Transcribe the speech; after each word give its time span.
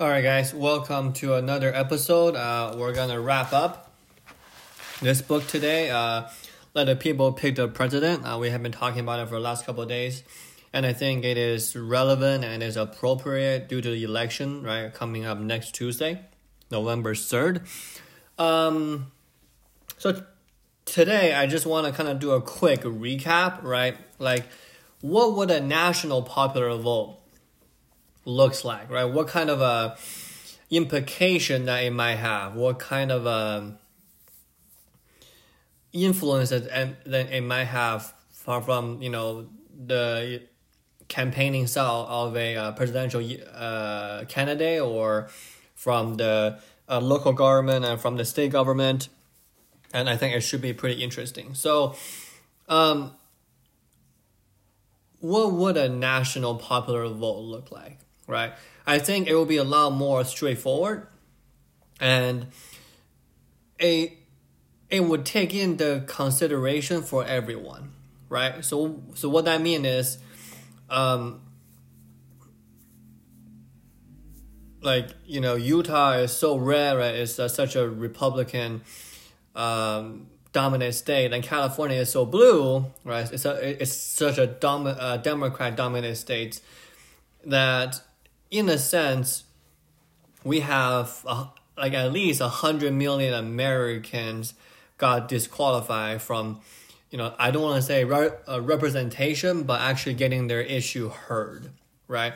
All 0.00 0.08
right, 0.08 0.22
guys, 0.22 0.54
welcome 0.54 1.12
to 1.12 1.34
another 1.34 1.74
episode. 1.74 2.34
Uh, 2.34 2.74
we're 2.74 2.94
gonna 2.94 3.20
wrap 3.20 3.52
up 3.52 3.92
this 5.02 5.20
book 5.20 5.46
today. 5.46 5.90
Uh, 5.90 6.26
Let 6.72 6.84
the 6.84 6.96
People 6.96 7.32
Pick 7.34 7.56
the 7.56 7.68
President. 7.68 8.24
Uh, 8.24 8.38
we 8.40 8.48
have 8.48 8.62
been 8.62 8.72
talking 8.72 9.00
about 9.00 9.20
it 9.20 9.26
for 9.28 9.34
the 9.34 9.40
last 9.40 9.66
couple 9.66 9.82
of 9.82 9.90
days, 9.90 10.22
and 10.72 10.86
I 10.86 10.94
think 10.94 11.26
it 11.26 11.36
is 11.36 11.76
relevant 11.76 12.46
and 12.46 12.62
is 12.62 12.78
appropriate 12.78 13.68
due 13.68 13.82
to 13.82 13.90
the 13.90 14.02
election, 14.02 14.62
right, 14.62 14.90
coming 14.90 15.26
up 15.26 15.38
next 15.38 15.74
Tuesday, 15.74 16.22
November 16.70 17.12
3rd. 17.12 17.68
Um, 18.38 19.12
so 19.98 20.24
today, 20.86 21.34
I 21.34 21.44
just 21.44 21.66
want 21.66 21.86
to 21.86 21.92
kind 21.92 22.08
of 22.08 22.18
do 22.18 22.30
a 22.30 22.40
quick 22.40 22.84
recap, 22.84 23.62
right? 23.62 23.98
Like, 24.18 24.46
what 25.02 25.36
would 25.36 25.50
a 25.50 25.60
national 25.60 26.22
popular 26.22 26.74
vote 26.78 27.19
looks 28.30 28.64
like, 28.64 28.90
right? 28.90 29.04
What 29.04 29.28
kind 29.28 29.50
of 29.50 29.60
a 29.60 29.96
implication 30.70 31.64
that 31.66 31.84
it 31.84 31.92
might 31.92 32.16
have? 32.16 32.54
What 32.54 32.78
kind 32.78 33.10
of 33.10 33.26
a 33.26 33.76
influence 35.92 36.50
that, 36.50 37.04
that 37.04 37.32
it 37.32 37.42
might 37.42 37.64
have 37.64 38.14
far 38.30 38.62
from 38.62 39.02
you 39.02 39.10
know 39.10 39.46
the 39.86 40.42
campaigning 41.08 41.66
style 41.66 42.06
of 42.08 42.36
a 42.36 42.56
uh, 42.56 42.72
presidential 42.72 43.22
uh, 43.54 44.24
candidate 44.26 44.80
or 44.80 45.28
from 45.74 46.14
the 46.16 46.58
uh, 46.88 47.00
local 47.00 47.32
government 47.32 47.84
and 47.84 48.00
from 48.00 48.16
the 48.16 48.24
state 48.24 48.52
government 48.52 49.08
and 49.92 50.08
i 50.08 50.16
think 50.16 50.34
it 50.34 50.40
should 50.40 50.62
be 50.62 50.72
pretty 50.72 51.02
interesting 51.02 51.54
so 51.54 51.94
um, 52.68 53.12
what 55.18 55.52
would 55.52 55.76
a 55.76 55.88
national 55.88 56.54
popular 56.54 57.08
vote 57.08 57.40
look 57.40 57.72
like 57.72 57.98
right? 58.30 58.52
I 58.86 58.98
think 58.98 59.28
it 59.28 59.34
will 59.34 59.46
be 59.46 59.56
a 59.56 59.64
lot 59.64 59.90
more 59.90 60.24
straightforward, 60.24 61.06
and 62.00 62.46
it 63.78 64.12
it 64.88 65.04
would 65.04 65.24
take 65.24 65.54
in 65.54 65.76
the 65.76 66.04
consideration 66.06 67.02
for 67.02 67.24
everyone, 67.24 67.92
right? 68.28 68.64
So 68.64 69.02
so 69.14 69.28
what 69.28 69.46
I 69.48 69.58
mean 69.58 69.84
is, 69.84 70.18
um, 70.88 71.42
like 74.80 75.08
you 75.26 75.40
know 75.40 75.56
Utah 75.56 76.12
is 76.12 76.32
so 76.32 76.56
rare, 76.56 76.96
right? 76.96 77.14
It's 77.14 77.38
uh, 77.38 77.48
such 77.48 77.76
a 77.76 77.88
Republican. 77.88 78.82
Um, 79.54 80.28
dominant 80.52 80.94
state 80.94 81.32
and 81.32 81.42
California 81.42 81.98
is 81.98 82.10
so 82.10 82.26
blue, 82.26 82.86
right? 83.04 83.30
It's 83.32 83.44
a 83.44 83.82
it's 83.82 83.92
such 83.92 84.38
a 84.38 84.46
dom- 84.46 84.86
uh, 84.86 85.16
Democrat 85.18 85.76
dominant 85.76 86.16
state 86.16 86.60
that 87.44 88.00
in 88.50 88.68
a 88.68 88.78
sense, 88.78 89.44
we 90.44 90.60
have 90.60 91.24
like 91.76 91.94
at 91.94 92.12
least 92.12 92.40
a 92.40 92.48
hundred 92.48 92.92
million 92.92 93.32
Americans 93.32 94.54
got 94.98 95.28
disqualified 95.28 96.20
from, 96.20 96.60
you 97.10 97.18
know, 97.18 97.34
I 97.38 97.50
don't 97.50 97.62
want 97.62 97.76
to 97.76 97.82
say 97.82 98.04
re- 98.04 98.30
uh, 98.48 98.60
representation, 98.60 99.62
but 99.62 99.80
actually 99.80 100.14
getting 100.14 100.48
their 100.48 100.60
issue 100.60 101.08
heard, 101.08 101.70
right? 102.06 102.34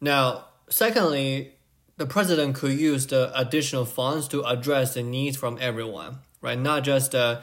Now, 0.00 0.46
secondly, 0.68 1.54
the 1.96 2.06
president 2.06 2.54
could 2.54 2.78
use 2.78 3.06
the 3.06 3.32
additional 3.38 3.84
funds 3.84 4.28
to 4.28 4.44
address 4.44 4.94
the 4.94 5.02
needs 5.02 5.36
from 5.36 5.58
everyone, 5.60 6.18
right? 6.40 6.58
Not 6.58 6.84
just 6.84 7.12
the 7.12 7.40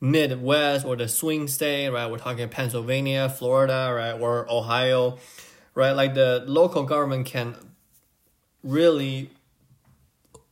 Midwest 0.00 0.84
or 0.84 0.96
the 0.96 1.06
swing 1.06 1.46
state, 1.46 1.90
right? 1.90 2.10
We're 2.10 2.18
talking 2.18 2.48
Pennsylvania, 2.48 3.28
Florida, 3.28 3.92
right, 3.94 4.20
or 4.20 4.50
Ohio 4.50 5.18
right? 5.74 5.92
Like 5.92 6.14
the 6.14 6.44
local 6.46 6.84
government 6.84 7.26
can 7.26 7.54
really 8.62 9.30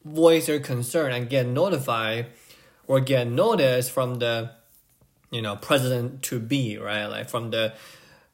voice 0.05 0.47
their 0.47 0.61
concern 0.61 1.12
and 1.12 1.28
get 1.28 1.47
notified 1.47 2.27
or 2.87 3.01
get 3.01 3.28
notice 3.28 3.89
from 3.89 4.19
the 4.19 4.50
you 5.31 5.41
know 5.41 5.56
president 5.56 6.22
to 6.22 6.38
be 6.38 6.77
right? 6.77 7.06
Like 7.06 7.28
from 7.28 7.50
the 7.50 7.72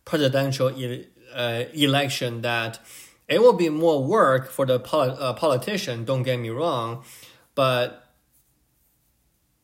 presidential 0.04 0.70
e- 0.70 1.06
uh, 1.34 1.64
election 1.74 2.42
that 2.42 2.80
it 3.28 3.42
will 3.42 3.52
be 3.52 3.68
more 3.68 4.02
work 4.02 4.50
for 4.50 4.64
the 4.64 4.80
pol- 4.80 5.16
uh, 5.20 5.34
politician 5.34 6.04
don't 6.04 6.22
get 6.22 6.38
me 6.40 6.48
wrong 6.48 7.04
but 7.54 8.06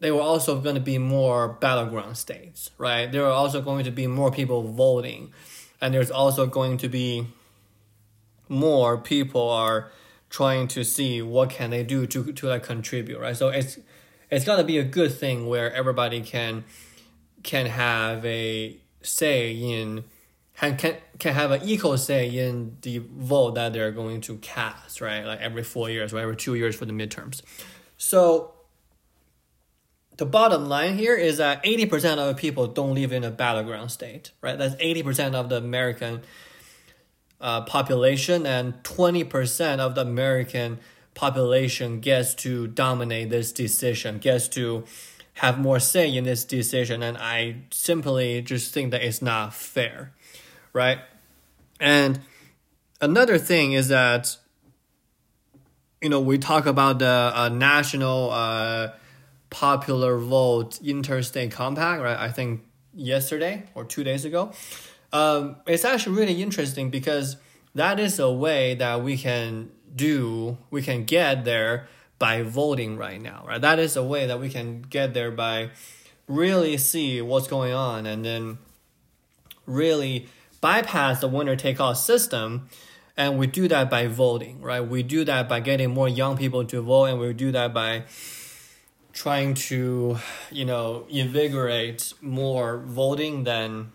they 0.00 0.10
were 0.10 0.20
also 0.20 0.60
going 0.60 0.74
to 0.74 0.80
be 0.82 0.98
more 0.98 1.48
battleground 1.48 2.18
states 2.18 2.70
right? 2.76 3.10
There 3.10 3.24
are 3.24 3.32
also 3.32 3.62
going 3.62 3.84
to 3.84 3.90
be 3.90 4.06
more 4.06 4.30
people 4.30 4.62
voting 4.62 5.32
and 5.80 5.94
there's 5.94 6.10
also 6.10 6.46
going 6.46 6.76
to 6.78 6.88
be 6.88 7.26
more 8.48 8.98
people 8.98 9.48
are 9.48 9.90
trying 10.30 10.66
to 10.68 10.84
see 10.84 11.22
what 11.22 11.50
can 11.50 11.70
they 11.70 11.82
do 11.82 12.06
to 12.06 12.32
to 12.32 12.46
like 12.48 12.62
contribute 12.62 13.18
right? 13.18 13.36
So 13.36 13.48
it's 13.48 13.78
it's 14.30 14.44
to 14.44 14.64
be 14.64 14.78
a 14.78 14.84
good 14.84 15.12
thing 15.12 15.46
where 15.46 15.72
everybody 15.72 16.20
can 16.20 16.64
can 17.42 17.66
have 17.66 18.24
a 18.24 18.76
say 19.02 19.52
in 19.52 20.04
can 20.56 20.96
can 21.18 21.34
have 21.34 21.50
an 21.50 21.60
equal 21.64 21.96
say 21.98 22.28
in 22.28 22.76
the 22.82 22.98
vote 22.98 23.54
that 23.54 23.72
they're 23.72 23.92
going 23.92 24.20
to 24.22 24.36
cast 24.38 25.00
right? 25.00 25.24
Like 25.24 25.40
every 25.40 25.62
four 25.62 25.90
years 25.90 26.12
or 26.12 26.18
every 26.18 26.36
two 26.36 26.54
years 26.54 26.74
for 26.74 26.84
the 26.84 26.92
midterms. 26.92 27.42
So 27.96 28.54
the 30.16 30.26
bottom 30.26 30.68
line 30.68 30.96
here 30.96 31.16
is 31.16 31.38
that 31.38 31.62
80% 31.64 32.18
of 32.18 32.36
people 32.36 32.68
don't 32.68 32.94
live 32.94 33.12
in 33.12 33.24
a 33.24 33.30
battleground 33.30 33.90
state, 33.90 34.30
right? 34.40 34.56
That's 34.56 34.76
80% 34.76 35.34
of 35.34 35.48
the 35.48 35.56
American 35.56 36.22
uh, 37.40 37.62
population, 37.62 38.46
and 38.46 38.74
20% 38.84 39.78
of 39.80 39.94
the 39.94 40.02
American 40.02 40.78
population 41.14 42.00
gets 42.00 42.34
to 42.34 42.68
dominate 42.68 43.30
this 43.30 43.52
decision, 43.52 44.18
gets 44.18 44.48
to 44.48 44.84
have 45.34 45.58
more 45.58 45.80
say 45.80 46.14
in 46.14 46.24
this 46.24 46.44
decision. 46.44 47.02
And 47.02 47.18
I 47.18 47.56
simply 47.70 48.40
just 48.40 48.72
think 48.72 48.92
that 48.92 49.02
it's 49.02 49.20
not 49.20 49.52
fair, 49.52 50.12
right? 50.72 50.98
And 51.80 52.20
another 53.00 53.36
thing 53.36 53.72
is 53.72 53.88
that, 53.88 54.36
you 56.00 56.08
know, 56.08 56.20
we 56.20 56.38
talk 56.38 56.66
about 56.66 57.00
the 57.00 57.32
uh, 57.34 57.48
national. 57.48 58.30
Uh, 58.30 58.88
popular 59.54 60.18
vote 60.18 60.80
interstate 60.82 61.52
compact, 61.52 62.02
right? 62.02 62.18
I 62.18 62.28
think 62.32 62.62
yesterday 62.92 63.62
or 63.76 63.84
two 63.84 64.02
days 64.02 64.24
ago. 64.24 64.50
Um, 65.12 65.56
it's 65.64 65.84
actually 65.84 66.16
really 66.16 66.42
interesting 66.42 66.90
because 66.90 67.36
that 67.76 68.00
is 68.00 68.18
a 68.18 68.32
way 68.32 68.74
that 68.74 69.04
we 69.04 69.16
can 69.16 69.70
do, 69.94 70.58
we 70.72 70.82
can 70.82 71.04
get 71.04 71.44
there 71.44 71.86
by 72.18 72.42
voting 72.42 72.96
right 72.96 73.22
now, 73.22 73.44
right? 73.46 73.60
That 73.60 73.78
is 73.78 73.96
a 73.96 74.02
way 74.02 74.26
that 74.26 74.40
we 74.40 74.48
can 74.48 74.82
get 74.82 75.14
there 75.14 75.30
by 75.30 75.70
really 76.26 76.76
see 76.76 77.22
what's 77.22 77.46
going 77.46 77.72
on 77.72 78.06
and 78.06 78.24
then 78.24 78.58
really 79.66 80.26
bypass 80.60 81.20
the 81.20 81.28
winner 81.28 81.54
take 81.54 81.78
all 81.78 81.94
system 81.94 82.68
and 83.16 83.38
we 83.38 83.46
do 83.46 83.68
that 83.68 83.90
by 83.90 84.06
voting 84.06 84.60
right 84.62 84.80
we 84.80 85.02
do 85.02 85.22
that 85.24 85.46
by 85.46 85.60
getting 85.60 85.90
more 85.90 86.08
young 86.08 86.36
people 86.36 86.64
to 86.64 86.80
vote 86.80 87.04
and 87.04 87.20
we 87.20 87.30
do 87.34 87.52
that 87.52 87.74
by 87.74 88.02
trying 89.14 89.54
to, 89.54 90.18
you 90.50 90.64
know, 90.64 91.06
invigorate 91.08 92.12
more 92.20 92.78
voting 92.78 93.44
than 93.44 93.92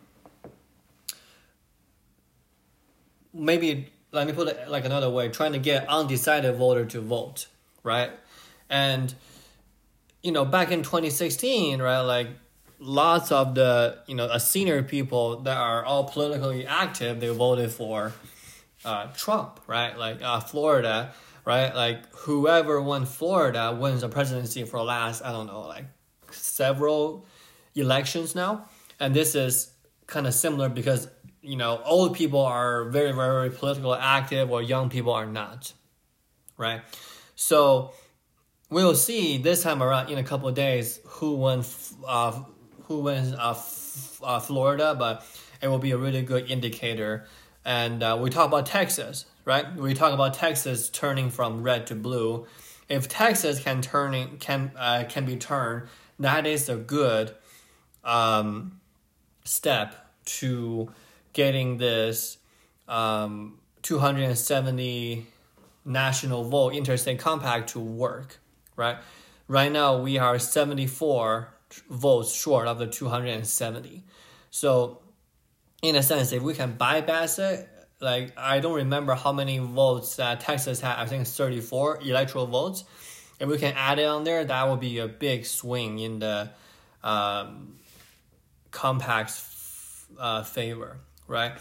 maybe 3.33 3.91
let 4.11 4.25
me 4.25 4.33
put 4.33 4.47
it 4.47 4.69
like 4.69 4.85
another 4.85 5.09
way, 5.09 5.29
trying 5.29 5.53
to 5.53 5.59
get 5.59 5.87
undecided 5.87 6.55
voter 6.55 6.85
to 6.85 7.01
vote, 7.01 7.47
right? 7.83 8.11
And 8.69 9.13
you 10.23 10.31
know, 10.31 10.45
back 10.45 10.71
in 10.71 10.83
2016, 10.83 11.81
right, 11.81 12.01
like 12.01 12.27
lots 12.79 13.31
of 13.31 13.55
the 13.55 13.99
you 14.07 14.15
know 14.15 14.37
senior 14.37 14.81
people 14.83 15.41
that 15.41 15.57
are 15.57 15.83
all 15.83 16.05
politically 16.05 16.65
active, 16.65 17.19
they 17.19 17.27
voted 17.27 17.71
for 17.71 18.13
uh, 18.85 19.07
Trump, 19.15 19.59
right? 19.67 19.97
Like 19.97 20.21
uh, 20.21 20.39
Florida 20.39 21.13
right? 21.45 21.73
Like 21.73 22.13
whoever 22.13 22.81
won 22.81 23.05
Florida 23.05 23.77
wins 23.79 24.01
the 24.01 24.09
presidency 24.09 24.63
for 24.63 24.77
the 24.77 24.83
last, 24.83 25.23
I 25.23 25.31
don't 25.31 25.47
know, 25.47 25.61
like 25.61 25.85
several 26.31 27.25
elections 27.75 28.35
now. 28.35 28.65
And 28.99 29.15
this 29.15 29.35
is 29.35 29.71
kind 30.07 30.27
of 30.27 30.33
similar 30.33 30.69
because, 30.69 31.07
you 31.41 31.55
know, 31.55 31.81
old 31.85 32.15
people 32.15 32.41
are 32.41 32.89
very, 32.89 33.11
very 33.11 33.49
political 33.49 33.95
active 33.95 34.51
or 34.51 34.61
young 34.61 34.89
people 34.89 35.13
are 35.13 35.25
not, 35.25 35.73
right? 36.57 36.81
So 37.35 37.93
we'll 38.69 38.95
see 38.95 39.37
this 39.37 39.63
time 39.63 39.81
around 39.81 40.09
in 40.09 40.17
a 40.17 40.23
couple 40.23 40.47
of 40.47 40.55
days 40.55 40.99
who 41.05 41.35
won, 41.35 41.63
uh, 42.07 42.41
who 42.83 42.99
wins 42.99 43.33
uh, 43.33 43.59
uh, 44.23 44.39
Florida, 44.39 44.95
but 44.97 45.25
it 45.61 45.67
will 45.67 45.79
be 45.79 45.91
a 45.91 45.97
really 45.97 46.21
good 46.21 46.49
indicator. 46.49 47.27
And 47.69 48.03
uh, 48.03 48.17
we 48.19 48.29
talk 48.29 48.47
about 48.47 48.65
Texas 48.65 49.25
right? 49.49 49.75
We 49.75 49.95
talk 49.95 50.13
about 50.13 50.35
Texas 50.35 50.89
turning 50.89 51.31
from 51.31 51.63
red 51.63 51.87
to 51.87 51.95
blue. 51.95 52.45
If 52.87 53.09
Texas 53.09 53.59
can 53.59 53.81
turning 53.81 54.37
can 54.37 54.71
uh, 54.77 55.05
can 55.09 55.25
be 55.25 55.37
turned, 55.37 55.87
that 56.19 56.45
is 56.45 56.69
a 56.69 56.75
good 56.75 57.33
um, 58.03 58.79
step 59.43 60.07
to 60.37 60.91
getting 61.33 61.77
this 61.77 62.37
um, 62.87 63.57
279 63.81 65.25
national 65.83 66.43
vote 66.43 66.75
interstate 66.75 67.17
compact 67.17 67.69
to 67.69 67.79
work, 67.79 68.37
right? 68.75 68.97
Right 69.47 69.71
now 69.71 69.97
we 69.97 70.19
are 70.19 70.37
74 70.37 71.51
votes 71.89 72.31
short 72.35 72.67
of 72.67 72.77
the 72.77 72.85
270. 72.85 74.03
So 74.51 74.99
in 75.81 75.95
a 75.95 76.03
sense, 76.03 76.31
if 76.31 76.41
we 76.41 76.53
can 76.53 76.73
bypass 76.73 77.39
it, 77.39 77.67
like 78.01 78.33
I 78.37 78.59
don't 78.59 78.75
remember 78.75 79.13
how 79.13 79.31
many 79.31 79.59
votes 79.59 80.15
Texas 80.15 80.81
had. 80.81 80.97
I 80.97 81.05
think 81.05 81.27
34 81.27 81.99
electoral 82.01 82.47
votes. 82.47 82.83
If 83.39 83.47
we 83.47 83.57
can 83.57 83.73
add 83.75 83.99
it 83.99 84.05
on 84.05 84.23
there, 84.25 84.43
that 84.43 84.69
would 84.69 84.79
be 84.81 84.99
a 84.99 85.07
big 85.07 85.45
swing 85.45 85.99
in 85.99 86.19
the 86.19 86.49
um, 87.03 87.75
compact's 88.71 90.05
uh, 90.19 90.43
favor, 90.43 90.97
right? 91.27 91.53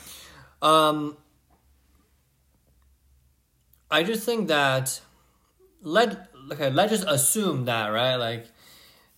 Um, 0.61 1.17
I 3.91 4.03
just 4.03 4.25
think 4.25 4.49
that 4.49 5.01
let 5.83 6.29
okay, 6.53 6.71
let's 6.71 6.93
just 6.93 7.05
assume 7.07 7.67
that 7.67 7.89
right, 7.89 8.17
like 8.17 8.47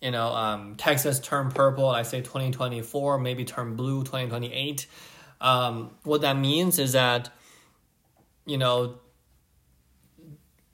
you 0.01 0.11
know, 0.11 0.29
um, 0.29 0.77
Texas 0.77 1.21
turn 1.21 1.51
purple. 1.51 1.89
I 1.89 2.03
say 2.03 2.23
twenty 2.23 2.51
twenty 2.51 2.83
four, 2.83 3.19
maybe 3.19 3.45
turn 3.45 3.77
blue 3.77 4.03
twenty 4.03 4.29
twenty 4.29 4.53
eight. 4.53 4.87
Um, 5.41 5.93
what 6.05 6.23
that 6.23 6.37
means 6.37 6.79
is 6.79 6.93
that 6.93 7.31
you 8.47 8.59
know, 8.59 8.99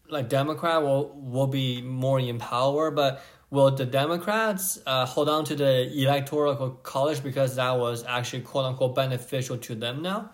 like 0.09 0.29
Democrat 0.29 0.83
will 0.83 1.11
will 1.15 1.47
be 1.47 1.83
more 1.83 2.21
in 2.21 2.39
power, 2.39 2.91
but 2.91 3.23
will 3.51 3.71
the 3.71 3.87
Democrats 3.87 4.79
uh, 4.87 5.07
hold 5.07 5.29
on 5.29 5.45
to 5.47 5.57
the 5.57 5.93
electoral 5.93 6.71
college 6.83 7.23
because 7.23 7.57
that 7.57 7.79
was 7.79 8.05
actually 8.05 8.43
quote 8.43 8.65
unquote 8.65 8.95
beneficial 8.95 9.59
to 9.59 9.75
them 9.75 10.03
now? 10.03 10.31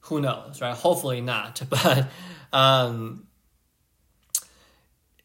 Who 0.00 0.20
knows, 0.20 0.60
right? 0.60 0.74
Hopefully 0.74 1.20
not, 1.20 1.62
but 1.70 2.08
um, 2.52 3.26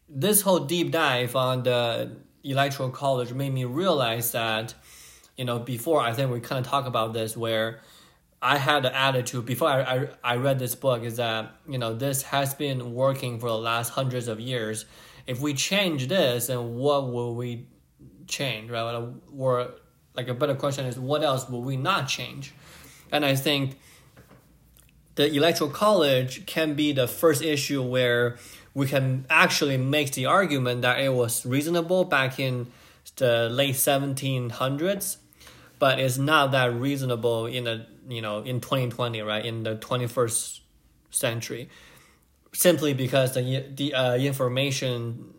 this 0.08 0.42
whole 0.42 0.60
deep 0.60 0.90
dive 0.90 1.36
on 1.36 1.62
the 1.62 2.16
electoral 2.44 2.90
college 2.90 3.32
made 3.32 3.52
me 3.52 3.64
realize 3.64 4.32
that, 4.32 4.74
you 5.36 5.44
know, 5.44 5.58
before 5.58 6.00
I 6.00 6.12
think 6.12 6.30
we 6.30 6.40
kind 6.40 6.64
of 6.64 6.70
talk 6.70 6.86
about 6.86 7.12
this 7.12 7.36
where 7.36 7.80
I 8.40 8.58
had 8.58 8.82
the 8.82 8.96
attitude 8.96 9.46
before 9.46 9.68
I, 9.68 9.80
I, 9.80 10.08
I 10.24 10.36
read 10.36 10.58
this 10.58 10.74
book 10.74 11.04
is 11.04 11.16
that, 11.16 11.52
you 11.68 11.78
know, 11.78 11.94
this 11.94 12.22
has 12.22 12.54
been 12.54 12.92
working 12.94 13.38
for 13.38 13.48
the 13.48 13.58
last 13.58 13.90
hundreds 13.90 14.26
of 14.26 14.40
years. 14.40 14.84
If 15.26 15.40
we 15.40 15.54
change 15.54 16.08
this, 16.08 16.48
then 16.48 16.74
what 16.74 17.12
will 17.12 17.36
we 17.36 17.66
change, 18.26 18.70
right? 18.70 19.08
Or 19.36 19.74
like 20.14 20.28
a 20.28 20.34
better 20.34 20.56
question 20.56 20.86
is, 20.86 20.98
what 20.98 21.22
else 21.22 21.48
will 21.48 21.62
we 21.62 21.76
not 21.76 22.08
change? 22.08 22.52
And 23.12 23.24
I 23.24 23.36
think 23.36 23.78
the 25.14 25.32
electoral 25.32 25.70
college 25.70 26.44
can 26.46 26.74
be 26.74 26.92
the 26.92 27.06
first 27.06 27.42
issue 27.42 27.82
where 27.82 28.38
we 28.74 28.86
can 28.86 29.26
actually 29.28 29.76
make 29.76 30.12
the 30.12 30.26
argument 30.26 30.82
that 30.82 30.98
it 30.98 31.12
was 31.12 31.44
reasonable 31.44 32.04
back 32.04 32.38
in 32.38 32.66
the 33.16 33.48
late 33.50 33.74
1700s 33.74 35.16
but 35.82 35.98
it's 35.98 36.16
not 36.16 36.52
that 36.52 36.72
reasonable 36.72 37.46
in 37.46 37.64
the 37.64 37.84
you 38.08 38.22
know 38.22 38.38
in 38.38 38.60
2020 38.60 39.20
right? 39.22 39.44
In 39.44 39.64
the 39.64 39.74
21st 39.74 40.60
century. 41.10 41.68
Simply 42.52 42.94
because 42.94 43.34
the 43.34 43.64
the 43.74 43.92
uh, 43.92 44.14
information 44.14 45.34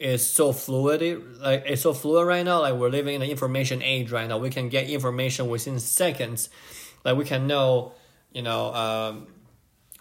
is 0.00 0.26
so 0.26 0.52
fluid 0.52 1.00
like 1.40 1.62
it's 1.64 1.82
so 1.82 1.92
fluid 1.92 2.26
right 2.26 2.44
now 2.44 2.60
like 2.60 2.74
we're 2.74 2.88
living 2.88 3.14
in 3.14 3.22
an 3.22 3.30
information 3.30 3.82
age 3.82 4.10
right 4.10 4.28
now. 4.28 4.36
We 4.36 4.50
can 4.50 4.68
get 4.68 4.90
information 4.90 5.48
within 5.48 5.78
seconds. 5.78 6.48
Like 7.04 7.16
we 7.16 7.24
can 7.24 7.46
know 7.46 7.92
you 8.32 8.42
know, 8.42 8.74
um, 8.74 9.26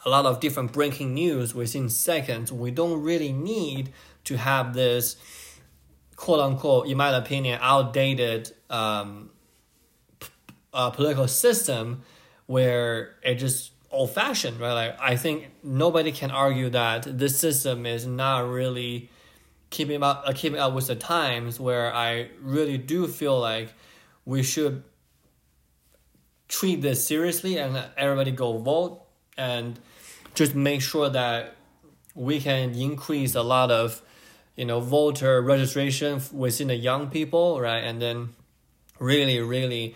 a 0.06 0.10
lot 0.10 0.26
of 0.26 0.40
different 0.40 0.72
breaking 0.72 1.14
news 1.14 1.54
within 1.54 1.90
seconds. 1.90 2.52
We 2.52 2.72
don't 2.72 3.02
really 3.02 3.32
need 3.32 3.92
to 4.26 4.38
have 4.38 4.74
this 4.74 5.16
quote 6.16 6.40
unquote, 6.40 6.88
in 6.88 6.98
my 6.98 7.16
opinion, 7.16 7.60
outdated 7.62 8.54
um, 8.70 9.30
p- 10.20 10.28
uh, 10.74 10.90
political 10.90 11.28
system 11.28 12.04
where 12.46 13.16
it 13.24 13.36
just 13.36 13.72
old 13.92 14.12
fashioned, 14.12 14.60
right? 14.60 14.74
Like 14.74 14.98
I 15.00 15.16
think 15.16 15.48
nobody 15.64 16.12
can 16.12 16.32
argue 16.32 16.70
that 16.72 17.18
this 17.18 17.40
system 17.40 17.86
is 17.86 18.06
not 18.06 18.48
really 18.50 19.10
keeping 19.70 20.04
up 20.04 20.24
uh, 20.26 20.34
keeping 20.36 20.60
up 20.60 20.74
with 20.74 20.88
the 20.88 20.96
times. 20.96 21.60
Where 21.60 21.94
I 21.94 22.30
really 22.42 22.78
do 22.78 23.08
feel 23.08 23.40
like 23.40 23.74
we 24.26 24.44
should 24.44 24.84
treat 26.48 26.82
this 26.82 27.06
seriously 27.06 27.58
and 27.58 27.78
everybody 27.98 28.32
go 28.32 28.58
vote 28.58 29.07
and 29.38 29.80
just 30.34 30.56
make 30.56 30.82
sure 30.82 31.10
that 31.10 31.56
we 32.16 32.40
can 32.40 32.74
increase 32.76 33.36
a 33.36 33.44
lot 33.44 33.72
of 33.72 34.02
you 34.56 34.66
know 34.66 34.80
voter 34.80 35.42
registration 35.42 36.22
within 36.32 36.68
the 36.68 36.76
young 36.76 37.10
people 37.10 37.62
right 37.62 37.84
and 37.84 38.02
then 38.02 38.30
really 39.00 39.40
really 39.40 39.96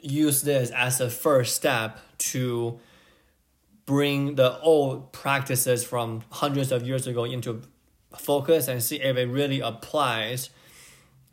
use 0.00 0.42
this 0.42 0.70
as 0.70 1.00
a 1.00 1.10
first 1.10 1.54
step 1.54 1.98
to 2.16 2.78
bring 3.84 4.36
the 4.36 4.58
old 4.60 5.12
practices 5.12 5.84
from 5.84 6.22
hundreds 6.30 6.72
of 6.72 6.86
years 6.86 7.06
ago 7.06 7.24
into 7.24 7.62
focus 8.16 8.68
and 8.68 8.82
see 8.82 8.96
if 8.96 9.16
it 9.16 9.26
really 9.26 9.60
applies 9.60 10.50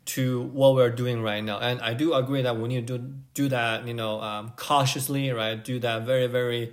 to 0.04 0.42
what 0.54 0.74
we're 0.74 0.90
doing 0.90 1.22
right 1.22 1.44
now. 1.44 1.58
And 1.58 1.80
I 1.80 1.92
do 1.92 2.14
agree 2.14 2.42
that 2.42 2.56
we 2.56 2.68
need 2.68 2.86
to 2.86 2.98
do, 3.34 3.48
that, 3.50 3.86
you 3.86 3.92
know, 3.92 4.20
um, 4.22 4.52
cautiously, 4.56 5.30
right? 5.30 5.62
Do 5.62 5.78
that 5.80 6.06
very, 6.06 6.26
very 6.26 6.72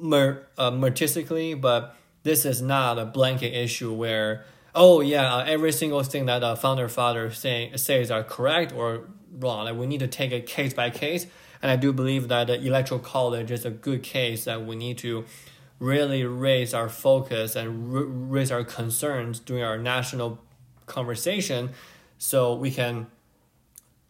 mer- 0.00 0.46
uh. 0.58 0.70
But 0.70 1.96
this 2.22 2.44
is 2.44 2.62
not 2.62 2.98
a 2.98 3.04
blanket 3.04 3.54
issue 3.54 3.92
where, 3.92 4.44
oh 4.74 5.00
yeah, 5.00 5.34
uh, 5.34 5.44
every 5.44 5.72
single 5.72 6.02
thing 6.02 6.26
that 6.26 6.40
the 6.40 6.56
founder 6.56 6.88
father 6.88 7.30
say, 7.30 7.72
says 7.76 8.10
are 8.10 8.22
correct 8.22 8.72
or 8.72 9.08
wrong. 9.32 9.64
Like 9.64 9.76
we 9.76 9.86
need 9.86 10.00
to 10.00 10.08
take 10.08 10.32
it 10.32 10.46
case 10.46 10.74
by 10.74 10.90
case. 10.90 11.26
And 11.62 11.70
I 11.70 11.76
do 11.76 11.92
believe 11.92 12.28
that 12.28 12.46
the 12.46 12.60
electoral 12.60 13.00
college 13.00 13.50
is 13.50 13.64
a 13.64 13.70
good 13.70 14.02
case 14.02 14.44
that 14.44 14.64
we 14.64 14.76
need 14.76 14.98
to 14.98 15.26
really 15.78 16.24
raise 16.24 16.74
our 16.74 16.88
focus 16.88 17.56
and 17.56 17.94
r- 17.94 18.04
raise 18.04 18.50
our 18.50 18.64
concerns 18.64 19.40
during 19.40 19.62
our 19.62 19.78
national 19.78 20.38
conversation 20.86 21.70
so 22.18 22.54
we 22.54 22.70
can 22.70 23.06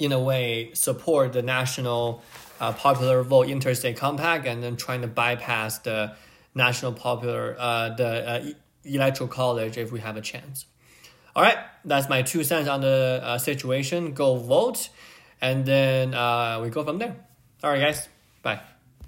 in 0.00 0.12
a 0.12 0.18
way 0.18 0.70
support 0.72 1.32
the 1.32 1.42
national 1.42 2.22
uh, 2.60 2.72
popular 2.72 3.22
vote 3.22 3.48
interstate 3.48 3.96
compact 3.96 4.46
and 4.46 4.62
then 4.62 4.76
trying 4.76 5.02
to 5.02 5.06
bypass 5.06 5.78
the 5.78 6.14
national 6.54 6.92
popular 6.92 7.56
uh, 7.58 7.90
the 7.90 8.28
uh, 8.28 8.44
electoral 8.84 9.28
college 9.28 9.78
if 9.78 9.92
we 9.92 10.00
have 10.00 10.16
a 10.16 10.20
chance. 10.20 10.66
All 11.36 11.42
right. 11.42 11.58
That's 11.84 12.08
my 12.08 12.22
two 12.22 12.42
cents 12.44 12.68
on 12.68 12.80
the 12.80 13.20
uh, 13.22 13.38
situation. 13.38 14.12
Go 14.12 14.36
vote. 14.36 14.88
And 15.40 15.64
then 15.64 16.14
uh, 16.14 16.60
we 16.62 16.70
go 16.70 16.84
from 16.84 16.98
there. 16.98 17.16
All 17.62 17.70
right 17.70 17.80
guys. 17.80 18.08
Bye 18.42 18.60